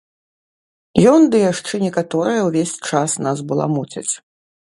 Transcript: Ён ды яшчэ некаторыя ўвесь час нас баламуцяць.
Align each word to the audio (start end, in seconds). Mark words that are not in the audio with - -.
Ён 1.11 1.21
ды 1.35 1.41
яшчэ 1.51 1.73
некаторыя 1.85 2.41
ўвесь 2.47 2.75
час 2.93 3.09
нас 3.27 3.37
баламуцяць. 3.51 4.09